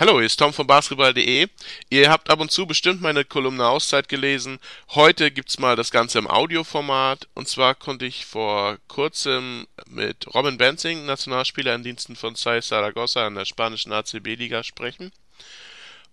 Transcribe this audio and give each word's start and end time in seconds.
Hallo, 0.00 0.18
hier 0.18 0.26
ist 0.26 0.36
Tom 0.36 0.52
von 0.52 0.68
Basketball.de. 0.68 1.48
Ihr 1.90 2.08
habt 2.08 2.30
ab 2.30 2.38
und 2.38 2.52
zu 2.52 2.68
bestimmt 2.68 3.00
meine 3.00 3.24
Kolumne 3.24 3.66
Auszeit 3.66 4.08
gelesen. 4.08 4.60
Heute 4.90 5.32
gibt's 5.32 5.58
mal 5.58 5.74
das 5.74 5.90
Ganze 5.90 6.20
im 6.20 6.28
Audioformat. 6.28 7.26
Und 7.34 7.48
zwar 7.48 7.74
konnte 7.74 8.06
ich 8.06 8.24
vor 8.24 8.78
kurzem 8.86 9.66
mit 9.88 10.32
Robin 10.32 10.56
Benzing, 10.56 11.04
Nationalspieler 11.04 11.74
in 11.74 11.82
Diensten 11.82 12.14
von 12.14 12.36
Sai 12.36 12.60
Saragossa 12.60 13.26
in 13.26 13.34
der 13.34 13.44
spanischen 13.44 13.92
ACB-Liga 13.92 14.62
sprechen. 14.62 15.10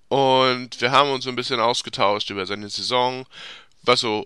Und 0.08 0.82
wir 0.82 0.90
haben 0.90 1.12
uns 1.12 1.28
ein 1.28 1.36
bisschen 1.36 1.60
ausgetauscht 1.60 2.32
über 2.32 2.48
seine 2.48 2.70
Saison, 2.70 3.28
was 3.84 4.00
so 4.00 4.26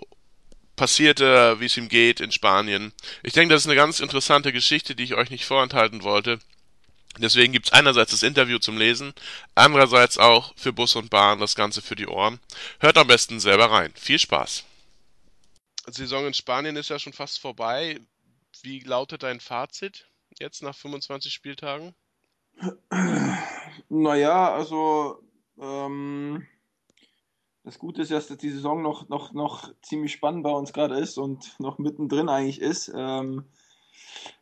passierte, 0.78 1.60
wie 1.60 1.66
es 1.66 1.76
ihm 1.76 1.89
geht 1.89 2.21
in 2.21 2.32
Spanien. 2.32 2.94
Ich 3.23 3.34
denke, 3.34 3.55
das 3.55 3.64
ist 3.64 3.68
eine 3.68 3.76
ganz 3.76 4.00
interessante 4.00 4.54
Geschichte, 4.54 4.96
die 4.96 5.04
ich 5.04 5.16
euch 5.16 5.32
nicht 5.32 5.44
vorenthalten 5.44 6.04
wollte. 6.04 6.39
Deswegen 7.18 7.54
gibt's 7.54 7.73
einerseits 7.73 8.12
das 8.12 8.23
Interview 8.23 8.60
zum 8.60 8.78
Lesen, 8.78 9.14
andererseits 9.55 10.18
auch 10.18 10.54
für 10.55 10.71
Bus 10.71 10.96
und 10.96 11.09
Bahn 11.09 11.39
das 11.39 11.55
Ganze 11.55 11.81
für 11.81 11.95
die 11.95 12.08
Ohren. 12.08 12.40
Hört 12.80 12.98
am 12.98 13.08
besten 13.08 13.40
selber 13.40 13.72
rein. 13.72 13.91
Viel 13.95 14.20
Spaß. 14.20 14.63
Saison 15.88 16.27
in 16.27 16.34
Spanien 16.34 16.76
ist 16.76 16.90
ja 16.90 17.00
schon 17.00 17.14
fast 17.14 17.40
vorbei. 17.40 18.00
Wie 18.62 18.80
lautet 18.81 19.23
dein 19.23 19.40
Fazit 19.40 20.08
jetzt 20.40 20.62
nach 20.62 20.76
25 20.76 21.34
Spieltagen? 21.34 21.95
Naja, 23.88 24.53
also 24.53 25.23
ähm, 25.59 26.45
das 27.64 27.80
Gute 27.80 28.02
ist 28.02 28.09
ja, 28.09 28.20
dass 28.20 28.38
die 28.38 28.50
Saison 28.50 28.81
noch, 28.81 29.09
noch, 29.09 29.34
noch 29.34 29.72
ziemlich 29.81 30.12
spannend 30.12 30.44
bei 30.44 30.52
uns 30.52 30.73
gerade 30.73 30.98
ist 30.98 31.17
und 31.17 31.55
noch 31.59 31.78
mittendrin 31.78 32.30
eigentlich 32.30 32.59
ist. 32.59 32.91
Ähm, 32.95 33.45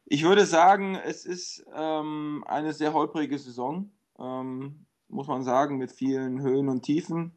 ich 0.10 0.24
würde 0.24 0.46
sagen, 0.46 0.96
es 0.96 1.26
ist 1.26 1.66
ähm, 1.76 2.44
eine 2.48 2.72
sehr 2.72 2.94
holprige 2.94 3.38
Saison, 3.38 3.92
ähm, 4.18 4.86
muss 5.10 5.28
man 5.28 5.44
sagen, 5.44 5.78
mit 5.78 5.92
vielen 5.92 6.42
Höhen 6.42 6.70
und 6.70 6.84
Tiefen. 6.84 7.34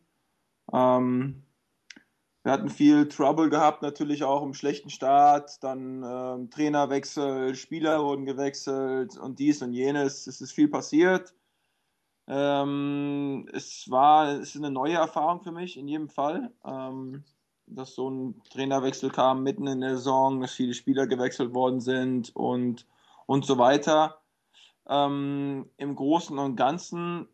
Ähm, 0.73 1.43
wir 2.45 2.53
hatten 2.53 2.69
viel 2.71 3.09
Trouble 3.09 3.51
gehabt, 3.51 3.83
natürlich 3.83 4.23
auch 4.23 4.43
im 4.45 4.55
schlechten 4.55 4.89
Start, 4.89 5.63
dann 5.65 6.05
ähm, 6.05 6.51
Trainerwechsel, 6.51 7.57
Spieler 7.57 8.05
wurden 8.05 8.25
gewechselt 8.25 9.19
und 9.19 9.41
dies 9.41 9.63
und 9.63 9.73
jenes. 9.73 10.29
Es 10.29 10.41
ist 10.41 10.53
viel 10.53 10.69
passiert. 10.69 11.35
Ähm, 12.29 13.49
es 13.53 13.91
war 13.91 14.29
es 14.29 14.51
ist 14.51 14.57
eine 14.57 14.71
neue 14.71 14.95
Erfahrung 14.95 15.41
für 15.43 15.53
mich 15.53 15.77
in 15.77 15.89
jedem 15.89 16.09
Fall. 16.09 16.53
Dass 17.73 17.95
so 17.95 18.11
ein 18.11 18.43
Trainerwechsel 18.51 19.11
kam 19.11 19.43
mitten 19.43 19.67
in 19.67 19.81
der 19.81 19.97
Saison, 19.97 20.41
dass 20.41 20.53
viele 20.53 20.75
Spieler 20.75 21.07
gewechselt 21.07 21.55
worden 21.55 21.81
sind 21.81 22.35
und, 22.35 22.87
und 23.27 23.47
so 23.47 23.59
weiter. 23.59 24.21
Ähm, 24.89 25.71
Im 25.77 25.95
Großen 25.95 26.37
und 26.39 26.57
Ganzen 26.57 27.29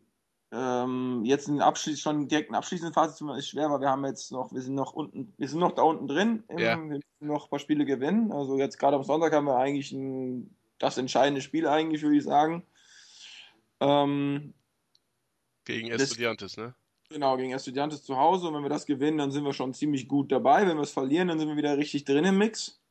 ähm, 0.51 1.23
jetzt 1.25 1.49
in 1.49 1.61
Abschluss, 1.61 1.99
schon 1.99 2.27
direkt 2.27 2.49
in 2.49 2.55
abschließenden 2.55 2.93
Phase 2.93 3.25
ist 3.37 3.49
schwer, 3.49 3.69
weil 3.69 3.81
wir 3.81 3.89
haben 3.89 4.05
jetzt 4.05 4.31
noch, 4.31 4.53
wir 4.53 4.61
sind 4.61 4.75
noch 4.75 4.93
unten, 4.93 5.33
wir 5.37 5.47
sind 5.47 5.59
noch 5.59 5.73
da 5.73 5.81
unten 5.81 6.07
drin, 6.07 6.43
im, 6.47 6.57
ja. 6.57 6.77
wir 6.77 6.77
müssen 6.77 7.03
noch 7.19 7.45
ein 7.45 7.49
paar 7.49 7.59
Spiele 7.59 7.85
gewinnen. 7.85 8.31
Also 8.31 8.57
jetzt 8.57 8.77
gerade 8.77 8.95
am 8.95 9.03
Sonntag 9.03 9.33
haben 9.33 9.45
wir 9.45 9.57
eigentlich 9.57 9.91
ein, 9.91 10.55
das 10.79 10.97
entscheidende 10.97 11.41
Spiel 11.41 11.67
eigentlich, 11.67 12.01
würde 12.01 12.17
ich 12.17 12.23
sagen. 12.23 12.65
Ähm, 13.81 14.53
Gegen 15.65 15.89
Estudiantes, 15.89 16.55
ne? 16.55 16.75
Genau, 17.09 17.37
gegen 17.37 17.53
Estudiantes 17.53 18.03
zu 18.03 18.17
Hause. 18.17 18.47
Und 18.47 18.55
wenn 18.55 18.63
wir 18.63 18.69
das 18.69 18.85
gewinnen, 18.85 19.17
dann 19.17 19.31
sind 19.31 19.45
wir 19.45 19.53
schon 19.53 19.73
ziemlich 19.73 20.07
gut 20.07 20.31
dabei. 20.31 20.67
Wenn 20.67 20.77
wir 20.77 20.83
es 20.83 20.91
verlieren, 20.91 21.29
dann 21.29 21.39
sind 21.39 21.47
wir 21.47 21.55
wieder 21.55 21.77
richtig 21.77 22.03
drin 22.03 22.25
im 22.25 22.37
Mix. 22.37 22.81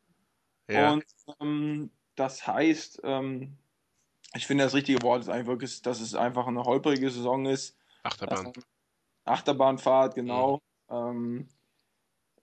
Ja. 0.69 0.93
Und 0.93 1.05
ähm, 1.41 1.91
das 2.15 2.47
heißt, 2.47 3.03
ähm, 3.05 3.59
ich 4.35 4.47
finde, 4.47 4.65
das 4.65 4.75
richtige 4.75 5.03
Wort 5.03 5.21
ist 5.21 5.29
einfach, 5.29 5.57
dass 5.59 6.01
es 6.01 6.15
einfach 6.15 6.47
eine 6.47 6.63
holprige 6.63 7.11
Saison 7.11 7.47
ist. 7.47 7.77
Achterbahn. 8.03 8.47
Äh, 8.47 8.53
Achterbahnfahrt, 9.25 10.15
genau. 10.15 10.63
Mhm. 10.89 10.97
Ähm, 10.97 11.49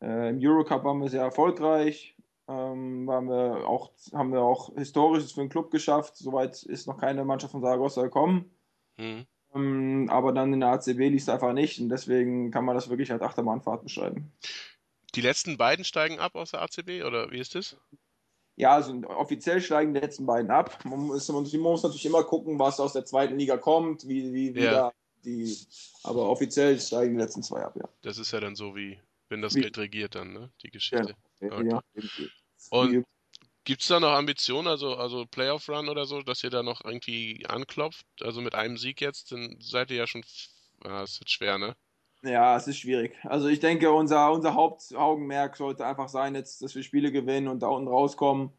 äh, 0.02 0.30
Im 0.30 0.40
Eurocup 0.42 0.84
waren 0.84 1.02
wir 1.02 1.10
sehr 1.10 1.24
erfolgreich. 1.24 2.16
Ähm, 2.48 3.06
wir 3.06 3.68
auch, 3.68 3.92
haben 4.14 4.34
wir 4.34 4.42
auch 4.42 4.74
Historisches 4.76 5.31
für 5.31 5.42
den 5.42 5.50
Club 5.50 5.72
geschafft. 5.72 6.18
Soweit 6.18 6.62
ist 6.64 6.88
noch 6.88 6.97
keine 6.97 7.24
Mannschaft 7.24 7.52
von 7.52 7.62
Saragossa 7.62 8.03
gekommen. 8.03 8.52
Mhm. 8.97 9.26
Ähm, 9.56 10.09
aber 10.09 10.31
dann 10.31 10.53
in 10.53 10.59
der 10.59 10.69
ACB 10.69 11.09
liest 11.09 11.30
einfach 11.30 11.53
nicht 11.53 11.80
und 11.80 11.90
deswegen 11.90 12.52
kann 12.52 12.66
man 12.66 12.75
das 12.75 12.90
wirklich 12.90 13.12
als 13.12 13.22
Achterbahnfahrt 13.22 13.84
beschreiben. 13.84 14.31
Die 15.16 15.22
letzten 15.22 15.58
beiden 15.58 15.86
steigen 15.86 16.19
ab 16.19 16.36
aus 16.36 16.52
der 16.52 16.62
ACB 16.62 17.03
oder 17.06 17.31
wie 17.31 17.40
ist 17.40 17.56
das? 17.56 17.78
Ja, 18.56 18.75
also 18.75 18.94
offiziell 19.08 19.62
steigen 19.62 19.94
die 19.94 20.00
letzten 20.00 20.25
beiden 20.25 20.52
ab. 20.52 20.84
Man 20.86 21.00
muss, 21.08 21.28
man 21.30 21.44
muss 21.44 21.84
natürlich 21.84 22.06
immer 22.06 22.24
gucken, 22.24 22.59
was 22.59 22.80
aus 22.80 22.94
der 22.94 23.06
zweiten 23.06 23.38
Liga 23.38 23.58
kommt, 23.58 24.08
wie, 24.08 24.31
wie, 24.34 24.53
wie 24.56 24.64
ja. 24.64 24.91
die. 25.25 25.58
Aber 26.03 26.30
offiziell 26.30 26.80
steigen 26.80 27.16
die 27.16 27.22
letzten 27.22 27.41
zwei 27.41 27.62
ab, 27.64 27.75
ja. 27.75 27.88
Das 28.02 28.18
ist 28.18 28.31
ja 28.31 28.40
dann 28.40 28.56
so 28.56 28.75
wie, 28.75 29.00
wenn 29.30 29.41
das 29.41 29.56
wie, 29.56 29.62
Geld 29.62 29.78
regiert 29.78 30.16
dann, 30.16 30.34
ne? 30.34 30.52
Die 30.62 30.70
Geschichte. 30.70 31.16
Ja, 31.41 31.47
okay. 31.52 31.70
ja 31.70 31.81
Und 32.70 33.06
Gibt 33.66 33.81
es 33.81 33.88
da 33.88 34.00
noch 34.00 34.12
Ambitionen, 34.12 34.68
also, 34.68 34.96
also 34.96 35.25
Playoff-Run 35.25 35.88
oder 35.88 36.06
so, 36.06 36.22
dass 36.22 36.44
ihr 36.44 36.50
da 36.50 36.63
noch 36.63 36.84
irgendwie 36.84 37.46
anklopft? 37.47 38.06
Also 38.22 38.41
mit 38.41 38.56
einem 38.56 38.78
Sieg 38.78 39.00
jetzt, 39.00 39.31
dann 39.31 39.56
seid 39.59 39.90
ihr 39.91 39.97
ja 39.97 40.07
schon. 40.07 40.24
Ja, 40.84 41.03
es 41.03 41.19
wird 41.19 41.29
schwer, 41.29 41.57
ne? 41.57 41.75
Ja, 42.23 42.57
es 42.57 42.68
ist 42.68 42.79
schwierig. 42.79 43.16
Also 43.23 43.47
ich 43.47 43.59
denke, 43.59 43.91
unser, 43.91 44.31
unser 44.31 44.53
Hauptaugenmerk 44.53 45.56
sollte 45.57 45.85
einfach 45.85 46.09
sein, 46.09 46.35
jetzt, 46.35 46.62
dass 46.62 46.75
wir 46.75 46.84
Spiele 46.84 47.12
gewinnen 47.12 47.47
und 47.47 47.62
da 47.62 47.68
unten 47.68 47.88
rauskommen. 47.88 48.52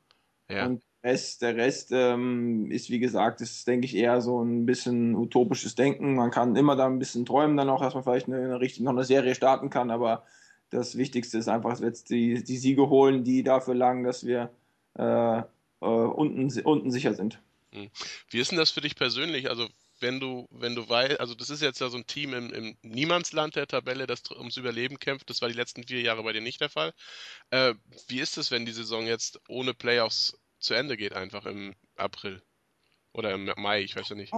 Ja. 0.51 0.67
Und 0.67 0.83
der 1.03 1.13
Rest, 1.13 1.43
der 1.43 1.57
Rest 1.57 1.91
ähm, 1.93 2.71
ist, 2.71 2.91
wie 2.91 2.99
gesagt, 2.99 3.41
ist, 3.41 3.67
denke 3.67 3.87
ich, 3.87 3.97
eher 3.97 4.21
so 4.21 4.43
ein 4.43 4.67
bisschen 4.67 5.15
utopisches 5.15 5.75
Denken. 5.75 6.15
Man 6.15 6.31
kann 6.31 6.57
immer 6.57 6.77
da 6.77 6.87
ein 6.87 6.99
bisschen 6.99 7.25
träumen, 7.25 7.57
dann 7.57 7.71
auch, 7.71 7.81
dass 7.81 7.95
man 7.95 8.05
vielleicht 8.05 8.29
eine, 8.29 8.37
eine 8.37 8.61
richtig, 8.61 8.83
noch 8.83 8.93
eine 8.93 9.05
Serie 9.05 9.35
starten 9.35 9.71
kann, 9.71 9.91
aber 9.91 10.25
das 10.71 10.97
Wichtigste 10.97 11.39
ist 11.39 11.49
einfach, 11.49 11.71
dass 11.71 11.81
wir 11.81 11.89
jetzt 11.89 12.11
die, 12.11 12.43
die 12.43 12.57
Siege 12.57 12.89
holen, 12.89 13.25
die 13.25 13.43
dafür 13.43 13.75
langen, 13.75 14.05
dass 14.05 14.27
wir 14.27 14.51
äh, 14.95 15.39
äh, 15.39 15.43
unten, 15.81 16.61
unten 16.63 16.91
sicher 16.91 17.15
sind. 17.15 17.41
Hm. 17.73 17.91
Wie 18.31 18.41
ist 18.41 18.51
denn 18.51 18.59
das 18.59 18.71
für 18.71 18.81
dich 18.81 18.97
persönlich? 18.97 19.51
Also 19.51 19.69
wenn 20.01 20.21
du, 20.21 20.49
wenn 20.51 20.75
du 20.75 20.89
weißt, 20.89 21.21
also 21.21 21.35
das 21.35 21.51
ist 21.51 21.63
jetzt 21.63 21.81
ja 21.81 21.89
so 21.89 21.97
ein 21.97 22.07
Team 22.07 22.35
im, 22.35 22.53
im 22.53 22.77
Niemandsland 22.83 23.57
der 23.57 23.67
Tabelle, 23.67 24.07
das 24.07 24.23
ums 24.31 24.57
Überleben 24.57 24.99
kämpft. 24.99 25.31
Das 25.31 25.41
war 25.41 25.49
die 25.49 25.55
letzten 25.55 25.85
vier 25.85 26.01
Jahre 26.01 26.23
bei 26.23 26.33
dir 26.33 26.41
nicht 26.41 26.61
der 26.61 26.69
Fall. 26.69 26.93
Äh, 27.51 27.75
wie 28.09 28.21
ist 28.21 28.37
es, 28.37 28.51
wenn 28.51 28.67
die 28.67 28.73
Saison 28.73 29.07
jetzt 29.07 29.41
ohne 29.49 29.75
Playoffs 29.75 30.39
zu 30.59 30.75
Ende 30.75 30.97
geht, 30.97 31.15
einfach 31.15 31.47
im 31.47 31.75
April? 31.97 32.43
Oder 33.13 33.33
im 33.33 33.53
Mai, 33.57 33.83
ich 33.83 33.95
weiß 33.95 34.09
ja 34.09 34.17
nicht 34.17 34.33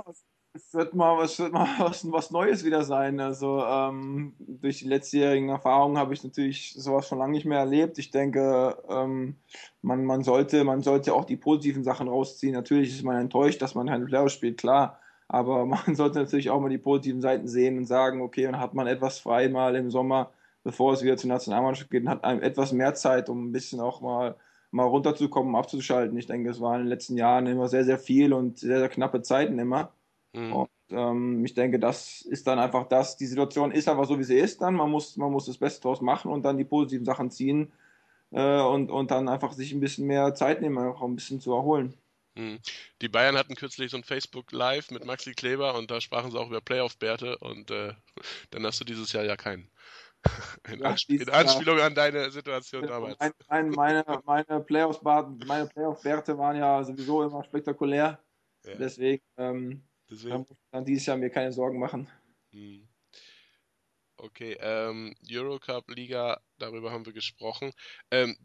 es 0.57 0.75
wird 0.75 0.95
mal, 0.95 1.23
es 1.23 1.39
wird 1.39 1.53
mal 1.53 1.67
was, 1.79 2.11
was 2.11 2.31
Neues 2.31 2.65
wieder 2.65 2.83
sein. 2.83 3.21
Also 3.21 3.63
ähm, 3.65 4.35
durch 4.39 4.79
die 4.79 4.89
letztjährigen 4.89 5.49
Erfahrungen 5.49 5.99
habe 5.99 6.15
ich 6.15 6.25
natürlich 6.25 6.75
sowas 6.75 7.09
schon 7.09 7.19
lange 7.19 7.33
nicht 7.33 7.45
mehr 7.45 7.59
erlebt. 7.59 7.99
Ich 7.99 8.11
denke, 8.11 8.77
ähm, 8.89 9.37
man, 9.83 10.05
man, 10.05 10.23
sollte, 10.23 10.65
man 10.65 10.83
sollte 10.83 11.15
auch 11.15 11.25
die 11.25 11.37
positiven 11.37 11.85
Sachen 11.85 12.09
rausziehen. 12.09 12.55
Natürlich 12.55 12.91
ist 12.91 13.05
man 13.05 13.17
enttäuscht, 13.17 13.63
dass 13.63 13.75
man 13.75 13.87
keine 13.87 14.07
Playoffs 14.07 14.35
spielt, 14.35 14.59
klar. 14.59 14.99
Aber 15.29 15.67
man 15.67 15.95
sollte 15.95 16.19
natürlich 16.19 16.51
auch 16.51 16.61
mal 16.61 16.71
die 16.71 16.79
positiven 16.79 17.21
Seiten 17.21 17.49
sehen 17.49 17.79
und 17.79 17.87
sagen, 17.87 18.23
okay, 18.23 18.45
dann 18.45 18.61
hat 18.61 18.75
man 18.75 18.87
etwas 18.87 19.19
frei 19.19 19.49
mal 19.49 19.77
im 19.77 19.91
Sommer, 19.91 20.31
bevor 20.65 20.93
es 20.93 21.03
wieder 21.03 21.17
zur 21.17 21.29
Nationalmannschaft 21.29 21.91
geht, 21.91 22.03
und 22.03 22.09
hat 22.09 22.25
einem 22.25 22.43
etwas 22.43 22.73
mehr 22.73 22.95
Zeit, 22.95 23.29
um 23.29 23.49
ein 23.49 23.53
bisschen 23.53 23.81
auch 23.81 24.01
mal 24.01 24.37
mal 24.73 24.85
runterzukommen, 24.85 25.55
abzuschalten. 25.55 26.19
Ich 26.19 26.27
denke, 26.27 26.51
es 26.51 26.61
war 26.61 26.75
in 26.75 26.83
den 26.83 26.89
letzten 26.89 27.17
Jahren 27.17 27.47
immer 27.47 27.69
sehr, 27.69 27.85
sehr 27.85 27.99
viel 27.99 28.33
und 28.33 28.59
sehr, 28.59 28.81
sehr 28.81 28.89
knappe 28.89 29.23
Zeiten 29.23 29.59
immer. 29.59 29.93
Mhm. 30.37 30.53
Und 30.53 30.71
ähm, 30.91 31.45
ich 31.45 31.55
denke, 31.55 31.79
das 31.79 32.21
ist 32.21 32.47
dann 32.47 32.59
einfach 32.59 32.87
das. 32.89 33.17
Die 33.17 33.27
Situation 33.27 33.73
ist 33.73 33.89
einfach 33.89 34.05
so, 34.05 34.19
wie 34.19 34.25
sie 34.25 34.39
ist. 34.39 34.61
Dann 34.61 34.75
man 34.75 34.91
muss, 34.91 35.17
man 35.17 35.33
muss 35.33 35.47
das 35.47 35.57
Beste 35.57 35.81
draus 35.81 36.01
machen 36.01 36.31
und 36.31 36.43
dann 36.43 36.59
die 36.59 36.65
positiven 36.65 37.07
Sachen 37.07 37.31
ziehen 37.31 37.73
äh, 38.33 38.61
und, 38.61 38.91
und 38.91 39.11
dann 39.11 39.29
einfach 39.29 39.53
sich 39.53 39.73
ein 39.73 39.81
bisschen 39.81 40.07
mehr 40.07 40.35
Zeit 40.35 40.61
nehmen, 40.61 40.79
auch 40.79 41.03
ein 41.03 41.17
bisschen 41.17 41.41
zu 41.41 41.55
erholen. 41.55 41.95
Mhm. 42.35 42.59
Die 43.01 43.09
Bayern 43.09 43.39
hatten 43.39 43.55
kürzlich 43.55 43.91
so 43.91 43.97
ein 43.97 44.05
Facebook 44.05 44.53
Live 44.53 44.91
mit 44.91 45.07
Maxi 45.07 45.33
Kleber 45.33 45.75
und 45.75 45.91
da 45.91 46.03
sprachen 46.03 46.31
sie 46.31 46.39
auch 46.39 46.49
über 46.49 46.61
Playoff-Bärte 46.61 47.39
und 47.39 47.71
äh, 47.71 47.95
dann 48.51 48.67
hast 48.67 48.79
du 48.81 48.85
dieses 48.85 49.13
Jahr 49.13 49.25
ja 49.25 49.37
keinen. 49.37 49.71
In, 50.71 50.81
ja, 50.81 50.87
Ansp 50.87 51.11
in 51.11 51.29
Anspielung 51.31 51.79
an 51.79 51.95
deine 51.95 52.31
Situation 52.31 52.85
damals. 52.85 53.17
Mein, 53.21 53.33
mein, 53.49 53.71
meine 53.71 54.23
meine 54.25 54.61
Playoff-Bärte 54.61 55.63
Playoff 56.03 56.39
waren 56.39 56.57
ja 56.57 56.83
sowieso 56.83 57.23
immer 57.23 57.45
spektakulär. 57.45 58.19
Ja. 58.65 58.75
Deswegen 58.75 59.23
ähm, 59.37 59.83
Deswegen. 60.11 60.47
Dann 60.71 60.85
dieses 60.85 61.07
Jahr 61.07 61.17
mir 61.17 61.31
keine 61.31 61.53
Sorgen 61.53 61.79
machen. 61.79 62.09
Hm. 62.53 62.89
Okay, 64.19 64.57
ähm, 64.61 65.15
Eurocup 65.29 65.91
Liga, 65.91 66.41
darüber 66.59 66.91
haben 66.91 67.05
wir 67.05 67.13
gesprochen. 67.13 67.73
Ähm, 68.11 68.37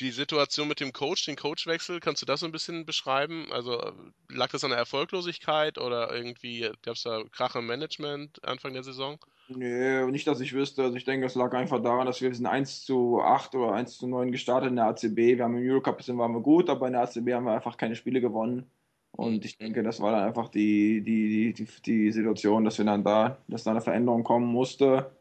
die 0.00 0.10
Situation 0.10 0.68
mit 0.68 0.80
dem 0.80 0.92
Coach, 0.92 1.26
den 1.26 1.36
Coachwechsel, 1.36 2.00
kannst 2.00 2.22
du 2.22 2.26
das 2.26 2.40
so 2.40 2.46
ein 2.46 2.52
bisschen 2.52 2.86
beschreiben? 2.86 3.52
Also 3.52 3.92
lag 4.28 4.50
das 4.50 4.64
an 4.64 4.70
der 4.70 4.78
Erfolglosigkeit 4.78 5.78
oder 5.78 6.12
irgendwie 6.12 6.70
gab 6.82 6.96
es 6.96 7.02
da 7.02 7.22
Krach 7.30 7.54
im 7.56 7.66
Management 7.66 8.42
Anfang 8.44 8.72
der 8.72 8.82
Saison? 8.82 9.18
Nee, 9.48 10.06
nicht, 10.06 10.26
dass 10.26 10.40
ich 10.40 10.54
wüsste. 10.54 10.82
Also 10.82 10.96
ich 10.96 11.04
denke, 11.04 11.26
es 11.26 11.34
lag 11.34 11.52
einfach 11.52 11.82
daran, 11.82 12.06
dass 12.06 12.20
wir 12.22 12.34
sind 12.34 12.46
1 12.46 12.84
zu 12.84 13.20
8 13.20 13.54
oder 13.54 13.72
1 13.74 13.98
zu 13.98 14.08
9 14.08 14.32
gestartet 14.32 14.70
in 14.70 14.76
der 14.76 14.86
ACB. 14.86 15.36
Wir 15.36 15.44
haben 15.44 15.56
im 15.56 15.70
Eurocup 15.70 16.02
sind 16.02 16.18
waren 16.18 16.32
wir 16.32 16.40
gut, 16.40 16.70
aber 16.70 16.86
in 16.86 16.94
der 16.94 17.02
ACB 17.02 17.34
haben 17.34 17.44
wir 17.44 17.52
einfach 17.52 17.76
keine 17.76 17.96
Spiele 17.96 18.20
gewonnen. 18.20 18.70
Und 19.12 19.44
ich 19.44 19.58
denke, 19.58 19.82
das 19.82 20.00
war 20.00 20.12
dann 20.12 20.24
einfach 20.24 20.48
die, 20.48 21.02
die, 21.02 21.52
die, 21.52 21.66
die, 21.84 22.12
Situation, 22.12 22.64
dass 22.64 22.78
wir 22.78 22.84
dann 22.84 23.04
da, 23.04 23.36
dass 23.46 23.64
da 23.64 23.72
eine 23.72 23.82
Veränderung 23.82 24.24
kommen 24.24 24.46
musste. 24.46 25.12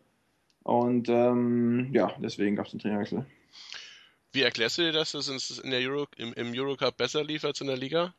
Und 0.64 1.10
ähm, 1.10 1.90
ja, 1.92 2.14
deswegen 2.20 2.56
gab 2.56 2.66
es 2.66 2.72
den 2.72 2.80
Trainerwechsel. 2.80 3.26
Wie 4.32 4.44
erklärst 4.44 4.78
du 4.78 4.84
dir 4.84 4.94
das, 4.94 5.12
dass 5.12 5.28
es 5.28 5.60
in 5.60 5.72
der 5.72 5.82
Euro, 5.82 6.08
im, 6.16 6.34
im 6.34 6.54
Eurocup 6.54 6.96
besser 6.96 7.24
lief 7.24 7.44
als 7.44 7.60
in 7.60 7.68
der 7.68 7.78
Liga? 7.78 8.14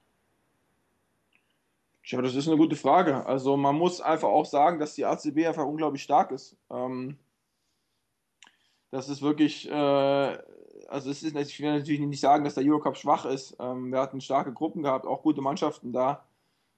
Ja, 2.04 2.20
das 2.20 2.34
ist 2.34 2.48
eine 2.48 2.56
gute 2.56 2.76
Frage. 2.76 3.24
Also 3.24 3.56
man 3.56 3.76
muss 3.76 4.00
einfach 4.00 4.28
auch 4.28 4.44
sagen, 4.44 4.78
dass 4.78 4.94
die 4.94 5.06
ACB 5.06 5.46
einfach 5.46 5.64
unglaublich 5.64 6.02
stark 6.02 6.32
ist. 6.32 6.56
Ähm, 6.70 7.16
das 8.92 9.08
ist 9.08 9.22
wirklich, 9.22 9.68
äh, 9.68 10.38
also 10.88 11.10
es 11.10 11.22
ist, 11.22 11.34
ich 11.34 11.60
will 11.60 11.72
natürlich 11.72 12.00
nicht 12.00 12.20
sagen, 12.20 12.44
dass 12.44 12.54
der 12.54 12.64
Eurocup 12.64 12.96
schwach 12.96 13.24
ist. 13.24 13.56
Ähm, 13.58 13.90
wir 13.90 13.98
hatten 14.00 14.20
starke 14.20 14.52
Gruppen 14.52 14.82
gehabt, 14.82 15.06
auch 15.06 15.22
gute 15.22 15.40
Mannschaften 15.40 15.92
da. 15.92 16.24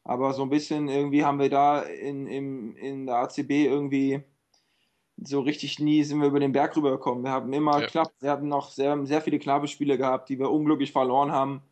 Aber 0.04 0.32
so 0.32 0.42
ein 0.42 0.50
bisschen 0.50 0.88
irgendwie 0.88 1.24
haben 1.24 1.40
wir 1.40 1.50
da 1.50 1.80
in, 1.82 2.26
in, 2.26 2.76
in 2.76 3.06
der 3.06 3.16
ACB 3.16 3.50
irgendwie 3.50 4.22
so 5.16 5.40
richtig 5.40 5.78
nie 5.80 6.02
sind 6.04 6.20
wir 6.20 6.28
über 6.28 6.40
den 6.40 6.52
Berg 6.52 6.76
rübergekommen. 6.76 7.24
Wir 7.24 7.30
haben 7.30 7.52
immer 7.52 7.80
ja. 7.80 7.86
knapp, 7.86 8.12
wir 8.20 8.30
hatten 8.30 8.48
noch 8.48 8.70
sehr, 8.70 9.04
sehr 9.06 9.20
viele 9.20 9.38
knappe 9.38 9.68
Spiele 9.68 9.98
gehabt, 9.98 10.28
die 10.28 10.38
wir 10.38 10.50
unglücklich 10.50 10.92
verloren 10.92 11.32
haben. 11.32 11.62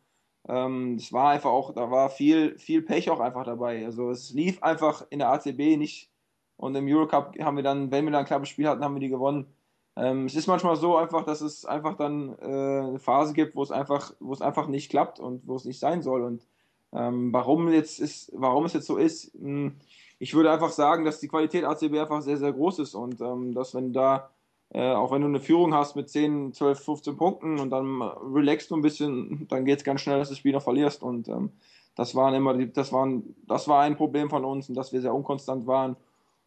Ähm, 0.47 0.97
das 0.97 1.13
war 1.13 1.29
einfach 1.29 1.51
auch, 1.51 1.73
da 1.73 1.89
war 1.91 2.09
viel, 2.09 2.57
viel 2.57 2.81
Pech 2.81 3.09
auch 3.09 3.19
einfach 3.21 3.45
dabei. 3.45 3.85
Also 3.85 4.09
es 4.11 4.31
lief 4.31 4.61
einfach 4.63 5.05
in 5.09 5.19
der 5.19 5.29
ACB 5.29 5.77
nicht 5.77 6.11
und 6.57 6.75
im 6.75 6.87
Eurocup 6.87 7.37
haben 7.39 7.57
wir 7.57 7.63
dann, 7.63 7.91
wenn 7.91 8.05
wir 8.05 8.11
dann 8.11 8.21
ein 8.21 8.27
knappes 8.27 8.49
Spiel 8.49 8.67
hatten, 8.67 8.83
haben 8.83 8.95
wir 8.95 8.99
die 9.01 9.09
gewonnen. 9.09 9.47
Ähm, 9.95 10.25
es 10.25 10.35
ist 10.35 10.47
manchmal 10.47 10.75
so 10.75 10.97
einfach, 10.97 11.23
dass 11.23 11.41
es 11.41 11.65
einfach 11.65 11.95
dann 11.95 12.35
äh, 12.39 12.45
eine 12.45 12.99
Phase 12.99 13.33
gibt, 13.33 13.55
wo 13.55 13.61
es 13.61 13.71
einfach, 13.71 14.13
wo 14.19 14.33
es 14.33 14.41
einfach 14.41 14.67
nicht 14.67 14.89
klappt 14.89 15.19
und 15.19 15.47
wo 15.47 15.55
es 15.55 15.65
nicht 15.65 15.79
sein 15.79 16.01
soll. 16.01 16.23
Und 16.23 16.47
ähm, 16.93 17.31
warum 17.31 17.71
jetzt 17.71 17.99
ist, 17.99 18.31
warum 18.33 18.65
es 18.65 18.73
jetzt 18.73 18.87
so 18.87 18.97
ist, 18.97 19.33
mh, 19.35 19.47
hm, 19.47 19.75
ich 20.19 20.33
würde 20.33 20.51
einfach 20.51 20.71
sagen, 20.71 21.05
dass 21.05 21.19
die 21.19 21.27
Qualität 21.27 21.65
ACB 21.65 21.99
einfach 21.99 22.21
sehr, 22.21 22.37
sehr 22.37 22.53
groß 22.53 22.79
ist 22.79 22.95
und 22.95 23.19
ähm, 23.19 23.53
dass 23.53 23.75
wenn 23.75 23.91
da, 23.91 24.29
äh, 24.69 24.93
auch 24.93 25.11
wenn 25.11 25.21
du 25.21 25.27
eine 25.27 25.41
Führung 25.41 25.73
hast 25.73 25.95
mit 25.95 26.09
10, 26.09 26.53
12, 26.53 26.79
15 26.79 27.17
Punkten 27.17 27.59
und 27.59 27.69
dann 27.71 28.01
relaxst 28.01 28.71
du 28.71 28.75
ein 28.75 28.81
bisschen, 28.81 29.47
dann 29.49 29.65
geht 29.65 29.79
es 29.79 29.83
ganz 29.83 30.01
schnell, 30.01 30.19
dass 30.19 30.29
du 30.29 30.33
das 30.33 30.39
Spiel 30.39 30.53
noch 30.53 30.63
verlierst 30.63 31.03
und 31.03 31.27
ähm, 31.27 31.51
das 31.95 32.15
waren 32.15 32.33
immer, 32.33 32.53
die, 32.53 32.71
das 32.71 32.93
waren, 32.93 33.35
das 33.47 33.67
war 33.67 33.81
ein 33.81 33.97
Problem 33.97 34.29
von 34.29 34.45
uns 34.45 34.69
und 34.69 34.75
dass 34.75 34.93
wir 34.93 35.01
sehr 35.01 35.13
unkonstant 35.13 35.67
waren 35.67 35.97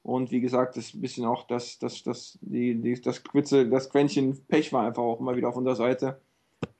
und 0.06 0.30
wie 0.30 0.40
gesagt, 0.40 0.76
das 0.76 0.84
ist 0.84 0.94
ein 0.94 1.00
bisschen 1.00 1.24
auch 1.24 1.48
das, 1.48 1.80
das, 1.80 2.04
das, 2.04 2.38
die, 2.40 2.80
die, 2.80 3.00
das 3.00 3.24
Quitze, 3.24 3.68
das 3.68 3.90
Quäntchen 3.90 4.46
Pech 4.46 4.72
war 4.72 4.86
einfach 4.86 5.02
auch 5.02 5.18
immer 5.18 5.34
wieder 5.34 5.48
auf 5.48 5.56
unserer 5.56 5.74
Seite. 5.74 6.20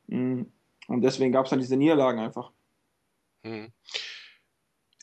Mm. 0.06 0.42
Und 0.86 1.02
deswegen 1.02 1.32
gab 1.32 1.46
es 1.46 1.50
dann 1.50 1.58
diese 1.58 1.76
Niederlagen 1.76 2.20
einfach. 2.20 2.52
Hm. 3.42 3.72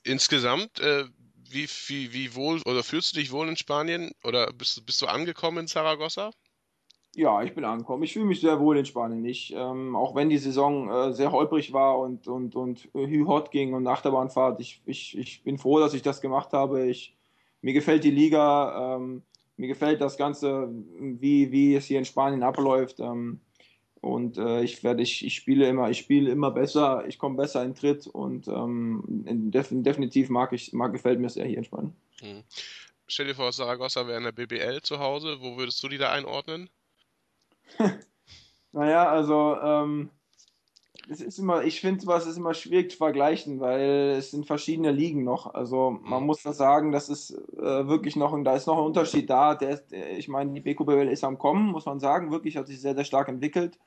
Insgesamt, 0.06 0.80
äh, 0.80 1.04
wie, 1.50 1.68
wie, 1.88 2.14
wie 2.14 2.34
wohl 2.34 2.62
oder 2.62 2.82
fühlst 2.84 3.14
du 3.14 3.20
dich 3.20 3.34
wohl 3.34 3.50
in 3.50 3.58
Spanien 3.58 4.14
oder 4.24 4.54
bist, 4.54 4.86
bist 4.86 5.02
du 5.02 5.08
angekommen 5.08 5.58
in 5.58 5.68
Zaragoza? 5.68 6.32
Ja, 7.16 7.44
ich 7.44 7.54
bin 7.54 7.66
angekommen. 7.66 8.04
Ich 8.04 8.14
fühle 8.14 8.26
mich 8.26 8.40
sehr 8.40 8.58
wohl 8.62 8.78
in 8.78 8.86
Spanien. 8.86 9.26
Ich, 9.26 9.54
ähm, 9.54 9.98
auch 9.98 10.16
wenn 10.16 10.30
die 10.30 10.38
Saison 10.38 10.90
äh, 10.90 11.14
sehr 11.14 11.34
holprig 11.34 11.74
war 11.74 12.00
und, 12.00 12.30
und, 12.30 12.56
und 12.56 12.90
hü-hot 12.94 13.52
ging 13.52 13.74
und 13.74 13.86
Achterbahnfahrt, 13.86 14.62
ich, 14.62 14.82
ich, 14.86 15.18
ich 15.18 15.44
bin 15.44 15.58
froh, 15.58 15.82
dass 15.82 15.94
ich 15.94 16.04
das 16.04 16.22
gemacht 16.22 16.54
habe. 16.54 16.88
Ich, 16.88 17.18
mir 17.64 17.74
gefällt 17.74 18.04
die 18.04 18.12
Liga, 18.12 18.98
ähm, 18.98 19.24
mir 19.58 19.68
gefällt 19.68 20.02
das 20.02 20.18
Ganze, 20.18 20.70
wie, 21.00 21.52
wie 21.52 21.76
es 21.76 21.86
hier 21.86 21.98
in 21.98 22.06
Spanien 22.06 22.44
abläuft. 22.44 23.00
Ähm, 23.00 23.40
und 24.02 24.38
äh, 24.38 24.64
ich 24.64 24.84
werde, 24.84 25.02
ich, 25.02 25.26
ich 25.26 25.34
spiele 25.34 25.68
immer, 25.70 25.90
ich 25.90 26.00
spiele 26.00 26.30
immer 26.30 26.52
besser, 26.52 27.06
ich 27.08 27.18
komme 27.18 27.38
besser 27.38 27.64
in 27.64 27.74
Tritt 27.74 28.06
und 28.06 28.50
ähm, 28.50 29.02
def 29.50 29.70
definitiv 29.72 30.30
mag 30.30 30.52
ich, 30.52 30.74
mag, 30.74 30.92
gefällt 30.92 31.22
mir 31.22 31.30
sehr 31.30 31.46
hier 31.46 31.60
in 31.60 31.64
Spanien. 31.64 31.96
Hm. 32.20 32.44
Stell 33.08 33.28
dir 33.28 33.36
vor, 33.36 33.54
Saragossa 33.54 34.06
wäre 34.06 34.18
in 34.18 34.26
der 34.26 34.34
BBL 34.34 34.82
zu 34.82 35.00
Hause, 35.00 35.38
wo 35.40 35.58
würdest 35.58 35.82
du 35.84 35.88
die 35.88 35.98
da 35.98 36.12
einordnen? 36.12 36.70
naja, 38.74 39.08
also 39.08 39.58
ähm, 39.62 40.10
es 41.10 41.22
ist 41.22 41.38
immer, 41.38 41.64
ich 41.64 41.82
finde, 41.82 42.08
was 42.08 42.26
ist 42.26 42.38
immer 42.38 42.54
schwierig 42.54 42.92
zu 42.92 42.98
vergleichen, 42.98 43.60
weil 43.60 44.16
es 44.18 44.32
sind 44.32 44.46
verschiedene 44.46 44.92
Ligen 44.92 45.24
noch. 45.24 45.54
Also 45.54 46.00
man 46.02 46.22
mhm. 46.22 46.28
muss 46.28 46.44
da 46.44 46.54
sagen, 46.54 46.92
das 46.92 47.10
ist 47.10 47.32
äh, 47.58 47.88
wirklich 47.88 48.16
noch, 48.16 48.38
da 48.44 48.56
ist 48.56 48.68
noch 48.68 48.78
ein 48.78 48.86
Unterschied 48.86 49.30
da. 49.30 49.56
Der, 49.56 49.78
der 49.78 50.18
ich 50.18 50.28
meine, 50.30 50.54
die 50.54 50.62
BQBL 50.62 51.10
ist 51.10 51.24
am 51.24 51.38
Kommen, 51.38 51.72
muss 51.72 51.86
man 51.86 52.00
sagen, 52.00 52.32
wirklich 52.32 52.58
hat 52.58 52.68
sich 52.68 52.80
sehr, 52.80 52.96
sehr 52.96 53.06
stark 53.06 53.28
entwickelt. 53.28 53.78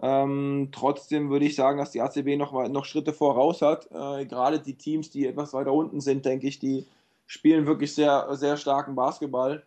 Ähm, 0.00 0.68
trotzdem 0.72 1.30
würde 1.30 1.44
ich 1.44 1.54
sagen, 1.54 1.78
dass 1.78 1.90
die 1.90 2.00
ACB 2.00 2.36
noch, 2.36 2.68
noch 2.68 2.84
Schritte 2.84 3.12
voraus 3.12 3.60
hat. 3.60 3.88
Äh, 3.90 4.26
gerade 4.26 4.60
die 4.60 4.74
Teams, 4.74 5.10
die 5.10 5.26
etwas 5.26 5.52
weiter 5.54 5.72
unten 5.72 6.00
sind, 6.00 6.24
denke 6.24 6.46
ich, 6.46 6.58
die 6.58 6.86
spielen 7.26 7.66
wirklich 7.66 7.94
sehr, 7.94 8.34
sehr 8.36 8.56
starken 8.56 8.94
Basketball. 8.94 9.64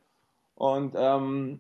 Und 0.56 0.94
ähm, 0.96 1.60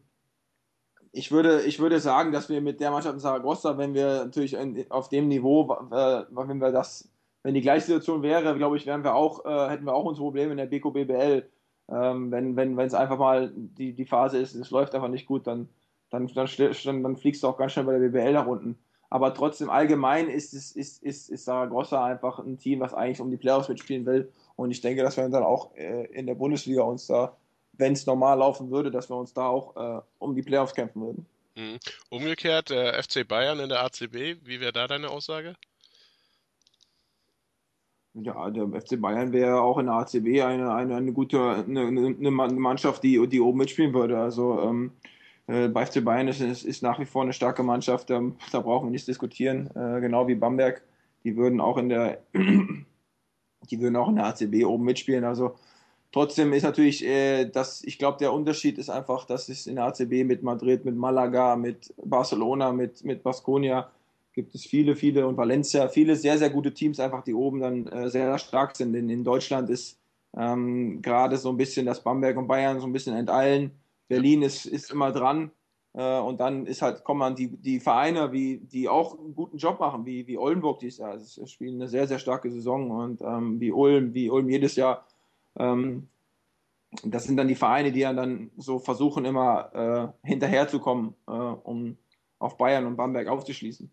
ich, 1.15 1.31
würde, 1.31 1.62
ich 1.63 1.79
würde 1.79 2.00
sagen, 2.00 2.31
dass 2.31 2.50
wir 2.50 2.62
mit 2.62 2.79
der 2.79 2.91
Mannschaft 2.91 3.15
in 3.15 3.19
Saragossa, 3.19 3.77
wenn 3.77 3.94
wir 3.94 4.25
natürlich 4.25 4.57
auf 4.91 5.09
dem 5.09 5.27
Niveau, 5.27 5.71
äh, 5.91 6.23
wenn 6.29 6.59
wir 6.59 6.71
das, 6.71 7.09
wenn 7.44 7.53
die 7.53 7.62
gleiche 7.62 7.85
Situation 7.85 8.21
wäre, 8.21 8.56
glaube 8.56 8.77
ich, 8.77 8.85
wären 8.85 9.03
wir 9.03 9.15
auch, 9.15 9.45
äh, 9.45 9.69
hätten 9.69 9.85
wir 9.85 9.94
auch 9.94 10.06
unsere 10.06 10.25
Probleme 10.25 10.51
in 10.51 10.57
der 10.57 10.65
BKBBL. 10.65 11.50
Ähm, 11.88 12.31
wenn 12.31 12.56
wenn 12.56 12.79
es 12.79 12.95
einfach 12.95 13.19
mal 13.19 13.51
die, 13.56 13.94
die 13.94 14.06
Phase 14.06 14.39
ist, 14.39 14.56
es 14.56 14.71
läuft 14.71 14.95
einfach 14.95 15.07
nicht 15.07 15.27
gut, 15.27 15.45
dann 15.45 15.69
dann, 16.09 16.27
dann, 16.27 17.03
dann 17.03 17.17
fliegst 17.17 17.44
du 17.44 17.47
auch 17.47 17.57
ganz 17.57 17.73
schnell 17.73 17.85
bei 17.85 17.97
der 17.97 18.07
BBL 18.09 18.33
nach 18.33 18.47
unten. 18.47 18.77
Aber 19.09 19.33
trotzdem 19.33 19.69
allgemein 19.69 20.29
ist, 20.29 20.53
es, 20.53 20.71
ist, 20.71 21.03
ist, 21.03 21.29
ist 21.29 21.45
Saragossa 21.45 22.03
einfach 22.03 22.39
ein 22.39 22.57
Team, 22.57 22.79
was 22.79 22.94
eigentlich 22.94 23.21
um 23.21 23.29
die 23.31 23.38
Playoffs 23.38 23.69
mitspielen 23.69 24.06
will. 24.06 24.31
Und 24.56 24.71
ich 24.71 24.81
denke, 24.81 25.03
dass 25.03 25.17
wir 25.17 25.27
dann 25.29 25.44
auch 25.44 25.75
äh, 25.75 26.06
in 26.06 26.25
der 26.25 26.35
Bundesliga 26.35 26.83
uns 26.83 27.07
da, 27.07 27.35
wenn 27.77 27.94
es 27.94 28.06
normal 28.06 28.39
laufen 28.39 28.72
würde, 28.72 28.92
dass 28.92 29.10
wir 29.10 29.16
uns 29.16 29.33
da 29.33 29.48
auch 29.48 29.75
äh, 29.75 30.01
um 30.19 30.36
die 30.36 30.42
Playoffs 30.42 30.74
kämpfen 30.74 31.01
würden. 31.01 31.25
Mhm. 31.56 31.80
Umgekehrt, 32.10 32.69
der 32.69 33.01
FC 33.01 33.27
Bayern 33.27 33.60
in 33.60 33.69
der 33.69 33.83
ACB, 33.83 34.38
wie 34.44 34.60
wäre 34.60 34.74
da 34.74 34.88
deine 34.88 35.10
Aussage? 35.10 35.56
Ja, 38.13 38.50
der 38.50 38.68
FC 38.81 39.00
Bayern 39.00 39.33
wäre 39.33 39.62
auch 39.62 39.77
in 39.77 39.88
der 39.88 39.95
ACB 39.95 40.42
eine, 40.42 40.74
eine, 40.74 40.95
eine 40.95 41.12
gute 41.12 41.66
eine, 41.68 41.81
eine 41.81 42.31
Mannschaft, 42.31 43.04
die, 43.04 43.27
die 43.27 43.42
oben 43.42 43.57
mitspielen 43.57 43.94
würde. 43.94 44.18
Also 44.18 44.62
ähm, 44.62 44.92
äh, 45.48 45.68
bei 45.68 45.86
FC 45.86 46.04
Bayern 46.04 46.30
ist, 46.30 46.39
ist, 46.39 46.63
ist, 46.63 46.81
nach 46.81 46.98
wie 47.00 47.06
vor 47.06 47.24
eine 47.24 47.33
starke 47.33 47.62
Mannschaft, 47.62 48.10
da, 48.10 48.22
da 48.51 48.60
brauchen 48.62 48.88
wir 48.88 48.92
nicht 48.92 49.07
diskutieren. 49.07 49.69
Äh, 49.75 50.00
genau 50.00 50.27
wie 50.30 50.36
Bamberg, 50.36 50.81
die 51.25 51.36
würden 51.36 51.60
auch 51.60 51.77
in 51.77 51.89
der 51.89 52.22
die 52.33 53.81
würden 53.81 53.95
auch 53.95 54.10
in 54.10 54.16
der 54.16 54.27
ACB 54.27 54.66
oben 54.66 54.86
mitspielen. 54.86 55.24
Also 55.24 55.56
trotzdem 56.15 56.53
ist 56.53 56.63
natürlich, 56.63 57.06
äh, 57.06 57.44
das, 57.44 57.83
ich 57.83 58.00
glaube, 58.00 58.19
der 58.19 58.31
Unterschied 58.31 58.77
ist 58.77 58.89
einfach, 58.89 59.25
dass 59.25 59.50
es 59.50 59.67
in 59.67 59.75
der 59.75 59.84
ACB 59.84 60.24
mit 60.24 60.43
Madrid, 60.43 60.86
mit 60.86 60.95
Malaga, 60.95 61.57
mit 61.57 61.93
Barcelona, 62.01 62.72
mit, 62.72 63.03
mit 63.03 63.22
Baskonia 63.22 63.91
gibt 64.31 64.55
es 64.55 64.65
viele, 64.65 64.95
viele 64.95 65.27
und 65.27 65.36
Valencia, 65.36 65.89
viele 65.89 66.15
sehr, 66.15 66.38
sehr 66.38 66.50
gute 66.50 66.74
Teams 66.74 67.01
einfach, 67.01 67.22
die 67.25 67.34
oben 67.34 67.60
dann 67.60 67.88
äh, 67.88 68.10
sehr 68.10 68.38
stark 68.38 68.77
sind. 68.77 68.95
In, 68.95 69.10
in 69.10 69.25
Deutschland 69.25 69.69
ist 69.69 70.00
ähm, 70.38 71.01
gerade 71.01 71.36
so 71.36 71.50
ein 71.50 71.57
bisschen 71.57 71.86
das 71.86 72.01
Bamberg 72.01 72.38
und 72.38 72.48
Bayern 72.48 72.79
so 72.79 72.88
ein 72.88 72.93
bisschen 72.93 73.15
enteilen 73.17 73.72
Berlin 74.07 74.41
ist, 74.41 74.65
ist 74.65 74.91
immer 74.91 75.12
dran. 75.12 75.51
Äh, 75.93 76.19
und 76.19 76.39
dann 76.39 76.65
ist 76.65 76.81
halt, 76.81 77.03
kommen 77.03 77.36
die, 77.36 77.50
die 77.50 77.81
Vereine, 77.81 78.31
wie, 78.31 78.60
die 78.60 78.88
auch 78.88 79.19
einen 79.19 79.36
guten 79.36 79.57
Job 79.57 79.81
machen, 79.81 80.05
wie, 80.05 80.27
wie 80.27 80.38
Oldenburg 80.38 80.79
dieses 80.79 81.00
Jahr. 81.00 81.19
Sie 81.19 81.45
spielen 81.48 81.75
eine 81.75 81.89
sehr, 81.89 82.07
sehr 82.07 82.19
starke 82.19 82.50
Saison 82.50 82.89
und 82.89 83.22
ähm, 83.22 83.60
wie 83.60 83.74
Ulm, 83.74 84.13
wie 84.13 84.29
Ulm 84.29 84.50
jedes 84.50 84.77
Jahr. 84.77 85.05
Ähm, 85.57 86.07
das 87.03 87.25
sind 87.25 87.38
dann 87.38 87.47
die 87.47 87.55
Vereine, 87.55 87.91
die 87.91 88.01
dann 88.01 88.51
so 88.57 88.79
versuchen, 88.79 89.25
immer 89.25 90.13
äh, 90.24 90.27
hinterherzukommen, 90.27 91.13
äh, 91.27 91.31
um 91.31 91.97
auf 92.39 92.57
Bayern 92.57 92.85
und 92.85 92.95
Bamberg 92.95 93.27
aufzuschließen. 93.27 93.91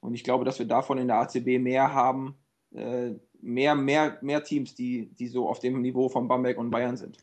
Und 0.00 0.14
ich 0.14 0.24
glaube, 0.24 0.44
dass 0.44 0.58
wir 0.58 0.66
davon 0.66 0.98
in 0.98 1.08
der 1.08 1.18
ACB 1.18 1.58
mehr 1.58 1.92
haben, 1.92 2.36
äh, 2.72 3.10
mehr, 3.40 3.74
mehr, 3.74 4.18
mehr 4.22 4.44
Teams, 4.44 4.74
die, 4.74 5.06
die 5.14 5.28
so 5.28 5.48
auf 5.48 5.58
dem 5.58 5.80
Niveau 5.80 6.08
von 6.08 6.28
Bamberg 6.28 6.58
und 6.58 6.70
Bayern 6.70 6.96
sind. 6.96 7.18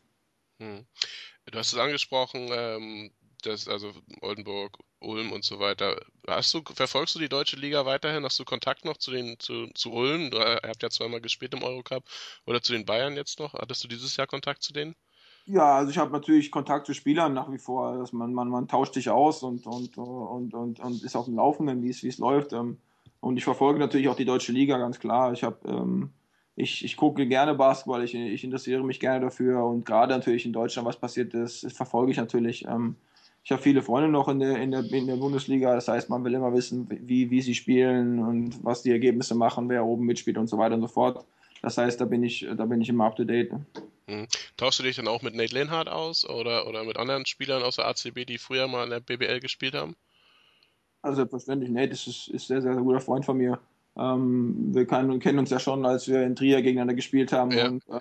Hm. 0.60 0.86
Du 1.46 1.58
hast 1.58 1.72
es 1.72 1.78
angesprochen, 1.78 2.48
ähm, 2.52 3.10
das, 3.46 3.68
also 3.68 3.92
Oldenburg, 4.20 4.78
Ulm 5.00 5.32
und 5.32 5.44
so 5.44 5.58
weiter. 5.58 6.00
Hast 6.26 6.52
du, 6.54 6.62
verfolgst 6.74 7.14
du 7.14 7.18
die 7.18 7.28
deutsche 7.28 7.56
Liga 7.56 7.86
weiterhin? 7.86 8.24
Hast 8.24 8.38
du 8.38 8.44
Kontakt 8.44 8.84
noch 8.84 8.96
zu 8.96 9.10
den, 9.10 9.38
zu, 9.38 9.68
zu 9.74 9.92
Ulm? 9.92 10.30
Du 10.30 10.38
ihr 10.38 10.60
habt 10.64 10.82
ja 10.82 10.90
zweimal 10.90 11.20
gespielt 11.20 11.54
im 11.54 11.62
Eurocup 11.62 12.04
oder 12.46 12.62
zu 12.62 12.72
den 12.72 12.84
Bayern 12.84 13.16
jetzt 13.16 13.38
noch. 13.38 13.54
Hattest 13.54 13.84
du 13.84 13.88
dieses 13.88 14.16
Jahr 14.16 14.26
Kontakt 14.26 14.62
zu 14.62 14.72
denen? 14.72 14.94
Ja, 15.46 15.76
also 15.76 15.90
ich 15.90 15.98
habe 15.98 16.12
natürlich 16.12 16.50
Kontakt 16.50 16.86
zu 16.86 16.94
Spielern 16.94 17.32
nach 17.32 17.50
wie 17.50 17.58
vor. 17.58 17.98
Dass 17.98 18.12
man, 18.12 18.34
man, 18.34 18.48
man 18.48 18.68
tauscht 18.68 18.94
sich 18.94 19.08
aus 19.10 19.42
und, 19.42 19.66
und, 19.66 19.96
und, 19.96 20.54
und, 20.54 20.80
und 20.80 21.02
ist 21.02 21.16
auf 21.16 21.26
dem 21.26 21.36
Laufenden, 21.36 21.82
wie 21.82 21.90
es 21.90 22.18
läuft. 22.18 22.52
Ähm, 22.52 22.78
und 23.20 23.36
ich 23.36 23.44
verfolge 23.44 23.78
natürlich 23.78 24.08
auch 24.08 24.16
die 24.16 24.24
deutsche 24.24 24.52
Liga, 24.52 24.78
ganz 24.78 24.98
klar. 24.98 25.32
Ich 25.32 25.42
habe 25.42 25.58
ähm, 25.68 26.10
ich, 26.56 26.84
ich 26.84 26.96
gucke 26.96 27.26
gerne 27.26 27.54
Basketball, 27.54 28.02
ich, 28.02 28.14
ich 28.14 28.42
interessiere 28.42 28.82
mich 28.82 28.98
gerne 28.98 29.20
dafür 29.20 29.64
und 29.64 29.84
gerade 29.84 30.14
natürlich 30.14 30.46
in 30.46 30.54
Deutschland, 30.54 30.88
was 30.88 30.96
passiert 30.96 31.34
ist, 31.34 31.70
verfolge 31.72 32.10
ich 32.10 32.16
natürlich. 32.16 32.64
Ähm, 32.66 32.96
ich 33.46 33.52
habe 33.52 33.62
viele 33.62 33.80
Freunde 33.80 34.08
noch 34.08 34.26
in 34.26 34.40
der, 34.40 34.56
in, 34.56 34.72
der, 34.72 34.82
in 34.92 35.06
der 35.06 35.14
Bundesliga, 35.14 35.72
das 35.72 35.86
heißt, 35.86 36.10
man 36.10 36.24
will 36.24 36.34
immer 36.34 36.52
wissen, 36.52 36.88
wie, 36.90 37.30
wie 37.30 37.40
sie 37.40 37.54
spielen 37.54 38.18
und 38.18 38.64
was 38.64 38.82
die 38.82 38.90
Ergebnisse 38.90 39.36
machen, 39.36 39.68
wer 39.68 39.84
oben 39.84 40.04
mitspielt 40.04 40.36
und 40.36 40.48
so 40.48 40.58
weiter 40.58 40.74
und 40.74 40.80
so 40.80 40.88
fort. 40.88 41.24
Das 41.62 41.78
heißt, 41.78 42.00
da 42.00 42.06
bin 42.06 42.24
ich, 42.24 42.44
da 42.56 42.64
bin 42.64 42.80
ich 42.80 42.88
immer 42.88 43.04
up 43.04 43.14
to 43.14 43.22
date. 43.22 43.52
Mhm. 44.08 44.26
Tauschst 44.56 44.80
du 44.80 44.82
dich 44.82 44.96
dann 44.96 45.06
auch 45.06 45.22
mit 45.22 45.36
Nate 45.36 45.54
Lenhardt 45.54 45.88
aus 45.88 46.28
oder, 46.28 46.66
oder 46.66 46.82
mit 46.82 46.96
anderen 46.96 47.24
Spielern 47.24 47.62
aus 47.62 47.76
der 47.76 47.86
ACB, 47.86 48.24
die 48.26 48.38
früher 48.38 48.66
mal 48.66 48.82
in 48.82 48.90
der 48.90 48.98
BBL 48.98 49.38
gespielt 49.38 49.74
haben? 49.74 49.94
Also 51.02 51.18
selbstverständlich, 51.18 51.70
Nate 51.70 51.92
ist, 51.92 52.08
ist 52.08 52.48
sehr, 52.48 52.60
sehr, 52.60 52.74
sehr 52.74 52.82
guter 52.82 53.00
Freund 53.00 53.24
von 53.24 53.36
mir. 53.36 53.60
Ähm, 53.96 54.74
wir 54.74 54.88
kann, 54.88 55.20
kennen 55.20 55.38
uns 55.38 55.50
ja 55.50 55.60
schon, 55.60 55.86
als 55.86 56.08
wir 56.08 56.24
in 56.24 56.34
Trier 56.34 56.62
gegeneinander 56.62 56.94
gespielt 56.94 57.30
haben 57.30 57.52
ja. 57.52 57.68
und 57.68 57.88
äh, 57.90 58.00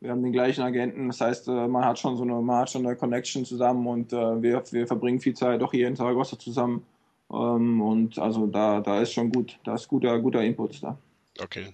wir 0.00 0.10
haben 0.10 0.22
den 0.22 0.32
gleichen 0.32 0.62
Agenten. 0.62 1.08
Das 1.08 1.20
heißt, 1.20 1.48
äh, 1.48 1.68
man 1.68 1.84
hat 1.84 1.98
schon 1.98 2.16
so 2.16 2.22
eine, 2.22 2.34
man 2.34 2.56
hat 2.56 2.70
schon 2.70 2.86
eine 2.86 2.96
Connection 2.96 3.44
zusammen 3.44 3.86
und 3.86 4.12
äh, 4.12 4.42
wir, 4.42 4.62
wir 4.70 4.86
verbringen 4.86 5.20
viel 5.20 5.34
Zeit 5.34 5.62
auch 5.62 5.72
hier 5.72 5.88
in 5.88 5.96
Zaragoza 5.96 6.38
zusammen. 6.38 6.86
Ähm, 7.30 7.80
und 7.80 8.18
also 8.18 8.46
da, 8.46 8.80
da 8.80 9.00
ist 9.00 9.12
schon 9.12 9.30
gut, 9.30 9.58
da 9.64 9.74
ist 9.74 9.88
guter, 9.88 10.18
guter 10.18 10.42
Input 10.42 10.82
da. 10.82 10.98
Okay. 11.38 11.72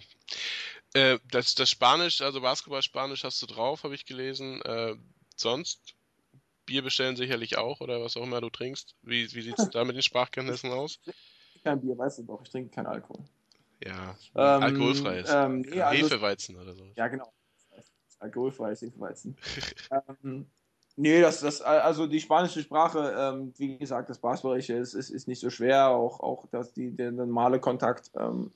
Äh, 0.94 1.18
das, 1.30 1.54
das 1.54 1.70
Spanisch, 1.70 2.20
also 2.20 2.40
Basketball-Spanisch 2.40 3.24
hast 3.24 3.40
du 3.42 3.46
drauf, 3.46 3.84
habe 3.84 3.94
ich 3.94 4.04
gelesen. 4.04 4.60
Äh, 4.62 4.96
sonst 5.36 5.94
Bier 6.66 6.82
bestellen 6.82 7.14
sicherlich 7.14 7.58
auch 7.58 7.80
oder 7.80 8.02
was 8.02 8.16
auch 8.16 8.24
immer 8.24 8.40
du 8.40 8.50
trinkst. 8.50 8.96
Wie, 9.02 9.32
wie 9.32 9.42
sieht 9.42 9.58
es 9.58 9.70
da 9.70 9.84
mit 9.84 9.94
den 9.94 10.02
Sprachkenntnissen 10.02 10.72
aus? 10.72 10.98
Kein 11.62 11.80
Bier, 11.80 11.96
weißt 11.96 12.18
du 12.18 12.22
doch, 12.24 12.42
ich 12.42 12.50
trinke 12.50 12.74
keinen 12.74 12.86
Alkohol. 12.86 13.24
Ja, 13.84 14.16
ähm, 14.34 14.62
alkoholfreies. 14.62 15.30
Ähm, 15.30 15.60
nee, 15.60 15.80
also, 15.80 16.04
Hefeweizen 16.04 16.56
oder 16.56 16.74
so. 16.74 16.90
Ja, 16.96 17.08
genau. 17.08 17.30
Alkoholfreies 18.18 18.82
Hefeweizen. 18.82 19.36
ähm, 20.24 20.46
nee, 20.96 21.20
das, 21.20 21.40
das, 21.40 21.60
also 21.60 22.06
die 22.06 22.20
spanische 22.20 22.62
Sprache, 22.62 23.14
ähm, 23.18 23.52
wie 23.56 23.78
gesagt, 23.78 24.10
das 24.10 24.18
Basketballische 24.18 24.74
ist, 24.74 24.94
ist, 24.94 25.10
ist 25.10 25.28
nicht 25.28 25.40
so 25.40 25.50
schwer. 25.50 25.88
Auch, 25.88 26.20
auch 26.20 26.46
dass 26.48 26.72
die, 26.72 26.94
der 26.94 27.12
normale 27.12 27.60
Kontakt 27.60 28.10
ähm, 28.18 28.52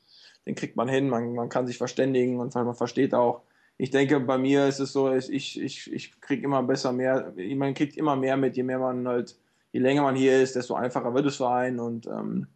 den 0.46 0.54
kriegt 0.54 0.76
man 0.76 0.88
hin, 0.88 1.08
man, 1.08 1.34
man 1.34 1.48
kann 1.48 1.66
sich 1.66 1.78
verständigen 1.78 2.40
und 2.40 2.54
man 2.54 2.74
versteht 2.74 3.14
auch. 3.14 3.42
Ich 3.76 3.90
denke, 3.90 4.20
bei 4.20 4.36
mir 4.38 4.66
ist 4.66 4.78
es 4.78 4.92
so, 4.92 5.12
ich, 5.12 5.60
ich, 5.60 5.92
ich 5.92 6.20
kriege 6.20 6.44
immer 6.44 6.62
besser 6.62 6.92
mehr, 6.92 7.32
man 7.56 7.74
kriegt 7.74 7.96
immer 7.96 8.16
mehr 8.16 8.36
mit, 8.36 8.56
je 8.56 8.62
mehr 8.62 8.78
man 8.78 9.06
halt, 9.08 9.38
je 9.72 9.80
länger 9.80 10.02
man 10.02 10.16
hier 10.16 10.42
ist, 10.42 10.56
desto 10.56 10.74
einfacher 10.74 11.14
wird 11.14 11.26
es 11.26 11.36
für 11.36 11.48
einen 11.48 11.80
und 11.80 12.06
ähm, 12.06 12.46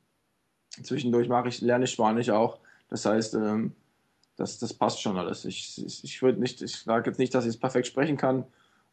zwischendurch 0.82 1.28
mache 1.28 1.48
ich, 1.48 1.60
lerne 1.60 1.84
ich 1.84 1.92
Spanisch 1.92 2.30
auch. 2.30 2.58
Das 2.88 3.06
heißt, 3.06 3.34
ähm, 3.34 3.74
das, 4.36 4.58
das 4.58 4.74
passt 4.74 5.00
schon 5.00 5.16
alles. 5.16 5.44
Ich, 5.44 5.84
ich, 5.84 6.04
ich 6.04 6.22
würde 6.22 6.40
nicht, 6.40 6.60
ich 6.62 6.76
sage 6.76 7.10
jetzt 7.10 7.18
nicht, 7.18 7.34
dass 7.34 7.44
ich 7.44 7.50
es 7.50 7.60
perfekt 7.60 7.86
sprechen 7.86 8.16
kann. 8.16 8.44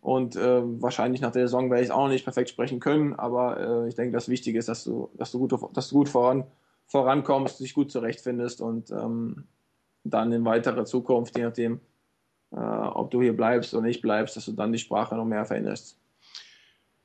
Und 0.02 0.36
äh, 0.36 0.62
wahrscheinlich 0.82 1.22
nach 1.22 1.32
der 1.32 1.44
Saison 1.44 1.70
werde 1.70 1.84
ich 1.84 1.90
es 1.90 1.92
auch 1.92 2.04
noch 2.04 2.10
nicht 2.10 2.24
perfekt 2.24 2.50
sprechen 2.50 2.80
können, 2.80 3.14
aber 3.14 3.84
äh, 3.86 3.88
ich 3.88 3.94
denke, 3.94 4.14
das 4.14 4.30
Wichtige 4.30 4.58
ist, 4.58 4.68
dass 4.68 4.84
du, 4.84 5.12
dass 5.14 5.32
du 5.32 5.38
gut, 5.38 5.54
dass 5.78 5.90
du 5.90 5.96
gut 5.96 6.10
voran, 6.10 6.44
vorankommst, 6.88 7.60
dich 7.60 7.76
gut 7.76 7.92
zurechtfindest 7.92 8.62
und 8.62 8.90
ähm, 8.90 9.48
dann 10.04 10.32
in 10.32 10.44
weiterer 10.44 10.86
Zukunft, 10.86 11.38
je 11.38 11.44
nachdem, 11.44 11.82
äh, 12.52 12.56
ob 12.56 13.12
du 13.12 13.22
hier 13.22 13.38
bleibst 13.38 13.76
oder 13.76 13.84
nicht 13.84 14.02
bleibst, 14.02 14.36
dass 14.36 14.46
du 14.46 14.54
dann 14.54 14.72
die 14.72 14.80
Sprache 14.80 15.16
noch 15.16 15.26
mehr 15.26 15.46
veränderst. 15.46 16.00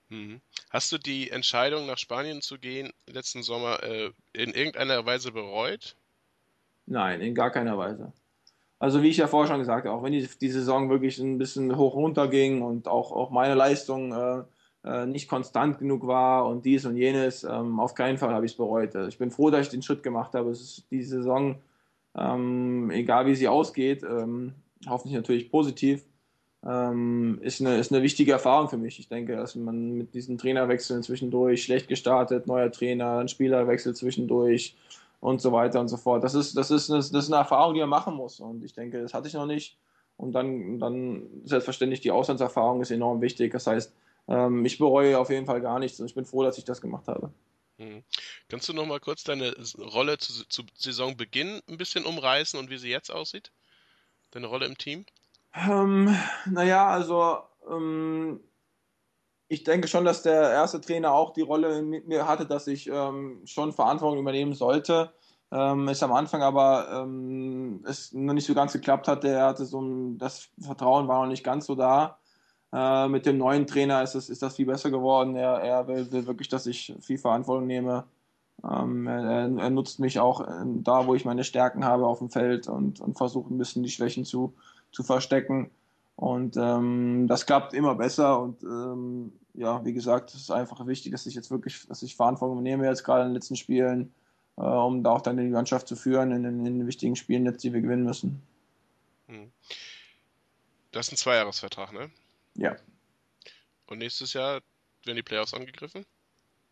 Mhm. 0.09 0.41
Hast 0.71 0.91
du 0.91 0.99
die 0.99 1.31
Entscheidung, 1.31 1.87
nach 1.87 1.99
Spanien 1.99 2.41
zu 2.41 2.59
gehen, 2.59 2.93
letzten 3.07 3.43
Sommer 3.43 3.83
äh, 3.83 4.11
in 4.33 4.53
irgendeiner 4.53 5.05
Weise 5.05 5.33
bereut? 5.33 5.97
Nein, 6.87 7.21
in 7.21 7.35
gar 7.35 7.51
keiner 7.51 7.77
Weise. 7.77 8.13
Also 8.79 9.03
wie 9.03 9.09
ich 9.09 9.17
ja 9.17 9.27
vorher 9.27 9.49
schon 9.51 9.61
gesagt 9.61 9.87
habe, 9.87 9.97
auch 9.97 10.03
wenn 10.03 10.13
die, 10.13 10.29
die 10.41 10.51
Saison 10.51 10.91
wirklich 10.91 11.19
ein 11.19 11.39
bisschen 11.39 11.77
hoch 11.77 11.95
runter 11.95 12.29
ging 12.29 12.63
und 12.63 12.89
auch, 12.89 13.11
auch 13.13 13.31
meine 13.31 13.55
Leistung 13.55 14.13
äh, 14.13 14.43
äh, 14.85 15.07
nicht 15.07 15.29
konstant 15.29 15.79
genug 15.79 16.07
war 16.07 16.47
und 16.47 16.65
dies 16.65 16.85
und 16.85 16.97
jenes. 16.97 17.43
Ähm, 17.45 17.81
auf 17.81 17.95
keinen 17.95 18.19
Fall 18.19 18.35
habe 18.35 18.47
ich 18.47 18.53
es 18.53 18.59
bereut. 18.59 18.95
Also 18.95 19.09
ich 19.09 19.19
bin 19.19 19.31
froh, 19.31 19.51
dass 19.51 19.67
ich 19.67 19.71
den 19.71 19.83
Schritt 19.83 20.03
gemacht 20.03 20.35
habe. 20.35 20.51
Es 20.51 20.61
ist 20.61 20.91
die 20.91 21.03
Saison, 21.03 21.57
ähm, 22.17 22.91
egal 22.91 23.27
wie 23.27 23.35
sie 23.35 23.49
ausgeht, 23.49 24.03
ähm, 24.03 24.55
hoffentlich 24.89 25.17
natürlich 25.17 25.51
positiv, 25.51 26.05
ähm, 26.65 27.39
ist, 27.43 27.61
eine, 27.61 27.79
ist 27.79 27.93
eine 27.93 28.03
wichtige 28.03 28.33
Erfahrung 28.33 28.69
für 28.69 28.77
mich. 28.77 28.99
Ich 28.99 29.09
denke, 29.09 29.37
dass 29.37 29.55
man 29.57 29.93
mit 29.93 30.15
diesen 30.15 30.39
Trainerwechseln 30.39 31.03
zwischendurch 31.03 31.63
schlecht 31.63 31.89
gestartet, 31.89 32.47
neuer 32.47 32.71
Trainer, 32.71 33.19
ein 33.19 33.29
Spielerwechsel 33.29 33.95
zwischendurch 33.95 34.77
und 35.21 35.41
so 35.41 35.53
weiter 35.53 35.81
und 35.81 35.89
so 35.89 35.97
fort. 35.97 36.23
Das 36.25 36.35
ist, 36.35 36.57
das 36.57 36.71
ist, 36.71 36.91
eine, 36.91 36.99
das 36.99 37.11
ist 37.11 37.33
eine 37.33 37.41
Erfahrung, 37.41 37.75
die 37.75 37.81
man 37.81 37.89
machen 37.89 38.15
muss. 38.15 38.41
Und 38.41 38.65
ich 38.65 38.75
denke, 38.75 39.01
das 39.01 39.15
hatte 39.15 39.29
ich 39.29 39.35
noch 39.35 39.47
nicht. 39.47 39.79
Und 40.17 40.33
dann, 40.33 40.79
dann 40.79 41.29
selbstverständlich 41.45 42.01
die 42.01 42.11
Auslandserfahrung 42.11 42.81
ist 42.81 42.91
enorm 42.91 43.21
wichtig. 43.21 43.53
Das 43.53 43.67
heißt, 43.67 43.95
ähm, 44.29 44.65
ich 44.65 44.79
bereue 44.79 45.19
auf 45.19 45.31
jeden 45.31 45.47
Fall 45.47 45.61
gar 45.61 45.79
nichts 45.79 46.01
und 46.01 46.07
ich 46.07 46.15
bin 46.15 46.25
froh, 46.25 46.43
dass 46.43 46.59
ich 46.59 46.65
das 46.65 46.81
gemacht 46.81 47.09
habe. 47.09 47.31
Mhm. 47.79 48.03
Kannst 48.49 48.69
du 48.69 48.73
noch 48.73 48.87
mal 48.87 49.01
kurz 49.01 49.25
deine 49.25 49.55
Rolle 49.79 50.19
zu, 50.19 50.47
zu 50.49 50.63
Saisonbeginn 50.75 51.61
ein 51.69 51.77
bisschen 51.77 52.05
umreißen 52.05 52.59
und 52.59 52.71
wie 52.71 52.79
sie 52.79 52.89
jetzt 52.89 53.11
aussieht? 53.11 53.53
Deine 54.31 54.47
Rolle 54.47 54.67
im 54.67 54.79
Team? 54.79 55.05
Ähm, 55.55 56.15
naja, 56.47 56.89
also 56.89 57.41
ähm, 57.71 58.41
ich 59.49 59.65
denke 59.65 59.89
schon, 59.89 60.05
dass 60.05 60.23
der 60.23 60.51
erste 60.51 60.81
Trainer 60.81 61.13
auch 61.13 61.33
die 61.33 61.43
Rolle 61.43 61.83
mit 61.83 62.09
mir 62.09 62.27
hatte, 62.27 62.47
dass 62.47 62.67
ich 62.67 62.89
ähm, 62.89 63.43
schon 63.45 63.73
Verantwortung 63.73 64.19
übernehmen 64.19 64.55
sollte. 64.55 65.13
Ähm, 65.53 65.87
ist 65.89 66.03
am 66.03 66.13
Anfang 66.13 66.43
aber 66.43 66.89
ähm, 66.93 67.85
es 67.87 68.13
noch 68.13 68.35
nicht 68.35 68.47
so 68.47 68.55
ganz 68.55 68.73
geklappt 68.73 69.07
hatte. 69.07 69.29
Er 69.29 69.47
hatte 69.47 69.65
so 69.65 69.81
ein, 69.81 70.19
das 70.19 70.49
Vertrauen 70.61 71.07
war 71.07 71.21
noch 71.23 71.31
nicht 71.31 71.45
ganz 71.45 71.67
so 71.67 71.77
da. 71.77 72.19
Äh, 72.73 73.09
mit 73.09 73.27
dem 73.27 73.39
neuen 73.39 73.67
Trainer 73.67 74.03
ist, 74.03 74.17
es, 74.17 74.29
ist 74.29 74.43
das 74.43 74.57
viel 74.57 74.67
besser 74.67 74.91
geworden. 74.91 75.37
Er, 75.37 75.61
er 75.61 75.87
will, 75.87 76.11
will 76.11 76.27
wirklich, 76.27 76.49
dass 76.49 76.67
ich 76.67 76.95
viel 77.01 77.19
Verantwortung 77.19 77.67
nehme. 77.67 78.05
Ähm, 78.65 79.07
er, 79.07 79.49
er, 79.59 79.71
nutzt 79.71 80.01
mich 80.01 80.19
auch 80.19 80.41
äh, 80.41 80.65
da, 80.65 81.07
wo 81.07 81.15
ich 81.15 81.25
meine 81.25 81.45
Stärken 81.45 81.85
habe 81.85 82.07
auf 82.07 82.19
dem 82.19 82.31
Feld 82.31 82.69
und, 82.69 83.01
und 83.01 83.17
versucht 83.17 83.51
ein 83.51 83.59
bisschen 83.59 83.85
die 83.85 83.91
Schwächen 83.91 84.25
zu, 84.25 84.55
zu 84.91 85.05
verstecken. 85.05 85.71
Und 86.17 86.57
ähm, 86.57 87.27
das 87.29 87.47
klappt 87.47 87.75
immer 87.75 87.95
besser. 87.95 88.41
Und 88.41 88.63
ähm, 88.63 89.33
ja, 89.55 89.85
wie 89.85 89.93
gesagt, 89.93 90.31
es 90.31 90.41
ist 90.41 90.51
einfach 90.51 90.87
wichtig, 90.87 91.13
dass 91.13 91.27
ich 91.27 91.35
jetzt 91.35 91.51
wirklich, 91.51 91.87
dass 91.87 92.03
ich 92.03 92.17
Verantwortung 92.17 92.63
nehme 92.63 92.87
jetzt 92.87 93.05
gerade 93.05 93.23
in 93.23 93.29
den 93.29 93.35
letzten 93.35 93.57
Spielen, 93.57 94.13
äh, 94.57 94.63
um 94.63 95.03
da 95.03 95.11
auch 95.11 95.21
dann 95.21 95.37
die 95.37 95.45
Mannschaft 95.45 95.87
zu 95.89 95.97
führen 95.97 96.33
in, 96.33 96.45
in, 96.45 96.67
in 96.67 96.79
den 96.79 96.87
wichtigen 96.87 97.17
Spielen 97.17 97.45
jetzt, 97.45 97.63
die 97.63 97.73
wir 97.73 97.83
gewinnen 97.83 98.05
müssen. 98.05 98.43
Hm. 99.29 99.51
Das 100.93 101.07
ist 101.07 101.13
ein 101.13 101.17
Zweijahresvertrag, 101.17 101.93
ne? 101.93 102.11
Ja. 102.55 102.77
Und 103.87 103.99
nächstes 103.99 104.33
Jahr 104.33 104.63
werden 105.05 105.17
die 105.17 105.23
Playoffs 105.23 105.53
angegriffen? 105.53 106.07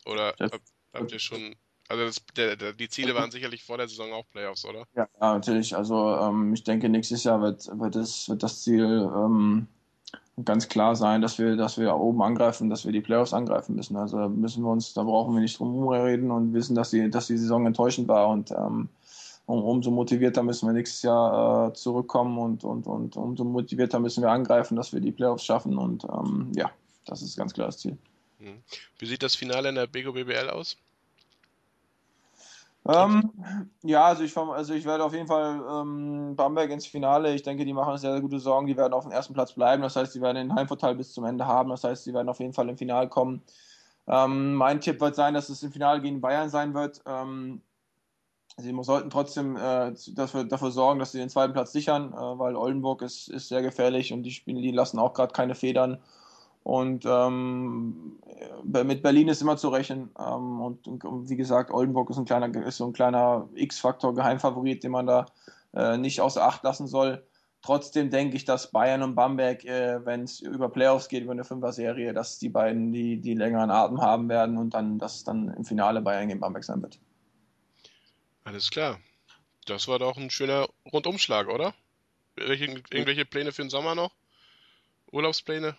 Oder 0.07 0.35
hab, 0.41 0.61
habt 0.93 1.13
ihr 1.13 1.19
schon. 1.19 1.55
Also 1.89 2.05
das, 2.05 2.17
der, 2.37 2.57
der, 2.57 2.73
die 2.73 2.89
Ziele 2.89 3.15
waren 3.15 3.31
sicherlich 3.31 3.63
vor 3.63 3.77
der 3.77 3.89
Saison 3.89 4.13
auch 4.13 4.29
Playoffs, 4.31 4.65
oder? 4.65 4.87
Ja, 4.95 5.09
ja 5.21 5.35
natürlich. 5.35 5.77
Also 5.77 6.17
ähm, 6.17 6.55
ich 6.55 6.65
denke, 6.65 6.89
nächstes 6.89 7.25
Jahr 7.25 7.41
wird, 7.43 7.69
wird, 7.79 7.95
das, 7.95 8.29
wird 8.29 8.43
das 8.43 8.63
Ziel 8.63 9.11
ähm, 9.15 9.67
ganz 10.45 10.69
klar 10.69 10.97
sein, 10.97 11.21
dass 11.21 11.39
wir, 11.39 11.57
dass 11.57 11.79
wir 11.79 11.95
oben 11.95 12.23
angreifen, 12.23 12.71
dass 12.71 12.85
wir 12.85 12.93
die 12.93 13.01
Playoffs 13.01 13.35
angreifen 13.35 13.77
müssen. 13.77 13.97
Also 13.97 14.29
müssen 14.29 14.65
wir 14.65 14.71
uns, 14.71 14.95
da 14.95 15.03
brauchen 15.03 15.35
wir 15.35 15.41
nicht 15.41 15.59
drum 15.59 15.87
reden 15.89 16.31
und 16.31 16.55
wissen, 16.55 16.75
dass 16.75 16.91
die, 16.91 17.11
dass 17.11 17.27
die 17.27 17.39
Saison 17.39 17.67
enttäuschend 17.67 18.09
war 18.09 18.29
und 18.29 18.51
ähm, 18.51 18.89
um, 19.47 19.63
umso 19.63 19.91
motivierter 19.91 20.43
müssen 20.43 20.67
wir 20.67 20.73
nächstes 20.73 21.03
Jahr 21.03 21.69
äh, 21.69 21.73
zurückkommen 21.75 22.39
und, 22.39 22.65
und, 22.65 22.87
und 22.87 23.17
umso 23.17 23.45
motivierter 23.45 24.01
müssen 24.01 24.23
wir 24.23 24.31
angreifen, 24.31 24.77
dass 24.77 24.93
wir 24.93 25.01
die 25.01 25.13
Playoffs 25.13 25.45
schaffen. 25.45 25.77
Und 25.77 26.05
ähm, 26.05 26.51
ja, 26.55 26.71
das 27.05 27.23
ist 27.23 27.37
ganz 27.37 27.53
klar 27.53 27.67
das 27.67 27.79
Ziel. 27.79 27.99
Hm. 28.39 28.63
Wie 28.99 29.07
sieht 29.07 29.23
das 29.23 29.35
Finale 29.35 29.69
in 29.69 29.75
der 29.75 29.87
Bego 29.87 30.13
BBL 30.13 30.49
aus? 30.49 30.79
Ähm, 32.87 33.31
ja, 33.83 34.05
also 34.05 34.25
ich, 34.25 34.37
also 34.37 34.75
ich 34.75 34.85
werde 34.85 35.05
auf 35.05 35.15
jeden 35.15 35.27
Fall 35.27 35.63
ähm, 35.71 36.37
Bamberg 36.37 36.71
ins 36.71 36.87
Finale. 36.87 37.35
Ich 37.35 37.43
denke, 37.43 37.65
die 37.65 37.73
machen 37.73 37.97
sehr, 37.97 38.13
sehr 38.13 38.21
gute 38.21 38.39
Sorgen. 38.39 38.67
Die 38.67 38.77
werden 38.77 38.93
auf 38.93 39.05
dem 39.05 39.13
ersten 39.13 39.33
Platz 39.33 39.53
bleiben. 39.53 39.83
Das 39.83 39.97
heißt, 39.97 40.13
sie 40.13 40.21
werden 40.21 40.37
den 40.37 40.55
Heimvorteil 40.55 40.95
bis 40.95 41.13
zum 41.13 41.25
Ende 41.25 41.47
haben. 41.47 41.71
Das 41.71 41.85
heißt, 41.85 42.05
sie 42.05 42.13
werden 42.13 42.29
auf 42.29 42.41
jeden 42.41 42.53
Fall 42.53 42.69
im 42.69 42.77
Finale 42.77 43.09
kommen. 43.09 43.43
Ähm, 44.07 44.55
mein 44.55 44.81
Tipp 44.81 45.01
wird 45.01 45.15
sein, 45.15 45.35
dass 45.35 45.49
es 45.49 45.63
im 45.63 45.73
Finale 45.73 46.03
gegen 46.03 46.21
Bayern 46.21 46.51
sein 46.51 46.75
wird. 46.75 47.03
Ähm, 47.07 47.63
Sie 48.57 48.73
sollten 48.83 49.11
trotzdem 49.11 49.57
äh, 49.57 49.93
dafür, 50.13 50.45
dafür 50.45 50.71
sorgen, 50.71 51.01
dass 51.01 51.11
sie 51.11 51.19
den 51.19 51.29
zweiten 51.29 51.53
Platz 51.53 51.73
sichern, 51.73 52.13
äh, 52.13 52.17
weil 52.17 52.55
Oldenburg 52.55 53.03
ist, 53.03 53.29
ist 53.29 53.49
sehr 53.49 53.63
gefährlich 53.63 54.13
und 54.13 54.23
die 54.23 54.31
Spiele, 54.31 54.61
die 54.63 54.71
lassen 54.71 54.99
auch 54.99 55.13
gerade 55.13 55.33
keine 55.33 55.57
Federn. 55.57 55.99
Und 56.65 57.05
ähm, 57.05 58.19
mit 58.65 59.03
Berlin 59.03 59.29
ist 59.29 59.43
immer 59.43 59.59
zu 59.59 59.69
rechnen. 59.69 60.11
Ähm, 60.19 60.61
und, 60.63 61.05
und, 61.05 61.29
wie 61.29 61.37
gesagt, 61.37 61.71
Oldenburg 61.71 62.09
ist, 62.09 62.17
ein 62.17 62.25
kleiner, 62.25 62.71
so 62.71 62.87
ein 62.87 62.95
kleiner 62.95 63.49
X-Faktor, 63.55 64.15
Geheimfavorit, 64.15 64.83
den 64.83 64.91
man 64.91 65.07
da 65.07 65.27
äh, 65.75 65.99
nicht 65.99 66.23
außer 66.23 66.43
Acht 66.43 66.65
lassen 66.65 66.87
soll. 66.87 67.23
Trotzdem 67.61 68.09
denke 68.09 68.37
ich, 68.37 68.47
dass 68.47 68.71
Bayern 68.71 69.03
und 69.03 69.15
Bamberg, 69.15 69.65
äh, 69.67 70.05
wenn 70.07 70.23
es 70.23 70.41
über 70.41 70.71
Playoffs 70.71 71.09
geht, 71.09 71.23
über 71.23 71.33
eine 71.33 71.45
Fünfer-Serie, 71.45 72.15
dass 72.15 72.39
die 72.39 72.49
beiden 72.49 72.93
die, 72.93 73.21
die 73.21 73.35
längeren 73.35 73.71
Atem 73.71 74.01
haben 74.01 74.31
werden 74.31 74.57
und 74.57 74.73
dann, 74.73 74.99
dass 74.99 75.23
dann 75.23 75.49
im 75.49 75.67
Finale 75.67 76.01
Bayern 76.01 76.29
gegen 76.29 76.41
Bamberg 76.41 76.65
sein 76.65 76.81
wird. 76.81 76.99
Alles 78.45 78.71
klar. 78.71 78.99
Das 79.67 79.87
war 79.87 79.99
doch 79.99 80.17
ein 80.17 80.31
schöner 80.31 80.67
Rundumschlag, 80.91 81.49
oder? 81.49 81.75
Welche, 82.37 82.65
irgendwelche 82.65 83.27
Pläne 83.27 83.53
für 83.53 83.63
den 83.63 83.71
Sommer 83.71 83.95
noch? 83.95 84.13
Urlaubspläne? 85.13 85.77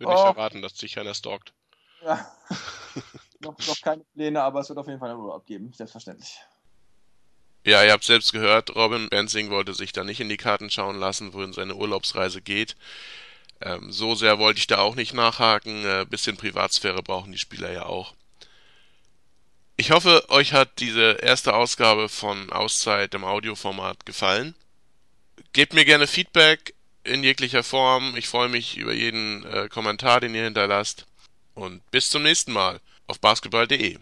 Würde 0.00 0.12
oh. 0.12 0.16
ich 0.16 0.24
erwarten, 0.24 0.62
dass 0.62 0.76
sich 0.76 0.94
keiner 0.94 1.14
stalkt. 1.14 1.52
Ja. 2.02 2.34
noch, 3.40 3.56
noch 3.58 3.80
keine 3.82 4.02
Pläne, 4.14 4.42
aber 4.42 4.60
es 4.60 4.68
wird 4.68 4.78
auf 4.78 4.86
jeden 4.86 4.98
Fall 4.98 5.10
einen 5.10 5.20
Urlaub 5.20 5.46
geben, 5.46 5.72
selbstverständlich. 5.72 6.40
Ja, 7.64 7.84
ihr 7.84 7.92
habt 7.92 8.04
selbst 8.04 8.32
gehört, 8.32 8.74
Robin 8.74 9.10
Benzing 9.10 9.50
wollte 9.50 9.74
sich 9.74 9.92
da 9.92 10.02
nicht 10.02 10.20
in 10.20 10.30
die 10.30 10.38
Karten 10.38 10.70
schauen 10.70 10.98
lassen, 10.98 11.34
wohin 11.34 11.52
seine 11.52 11.74
Urlaubsreise 11.74 12.40
geht. 12.40 12.74
Ähm, 13.60 13.92
so 13.92 14.14
sehr 14.14 14.38
wollte 14.38 14.58
ich 14.58 14.66
da 14.66 14.78
auch 14.78 14.94
nicht 14.94 15.12
nachhaken. 15.12 15.84
Äh, 15.84 16.06
bisschen 16.08 16.38
Privatsphäre 16.38 17.02
brauchen 17.02 17.32
die 17.32 17.38
Spieler 17.38 17.70
ja 17.70 17.84
auch. 17.84 18.14
Ich 19.76 19.90
hoffe, 19.90 20.24
euch 20.30 20.54
hat 20.54 20.80
diese 20.80 21.18
erste 21.22 21.54
Ausgabe 21.54 22.08
von 22.08 22.50
Auszeit 22.50 23.14
im 23.14 23.24
Audioformat 23.24 24.06
gefallen. 24.06 24.54
Gebt 25.52 25.74
mir 25.74 25.84
gerne 25.84 26.06
Feedback 26.06 26.74
in 27.04 27.24
jeglicher 27.24 27.62
Form. 27.62 28.16
Ich 28.16 28.28
freue 28.28 28.48
mich 28.48 28.76
über 28.76 28.92
jeden 28.92 29.44
äh, 29.44 29.68
Kommentar, 29.68 30.20
den 30.20 30.34
ihr 30.34 30.44
hinterlasst. 30.44 31.06
Und 31.54 31.88
bis 31.90 32.10
zum 32.10 32.22
nächsten 32.22 32.52
Mal 32.52 32.80
auf 33.06 33.20
basketball.de. 33.20 33.98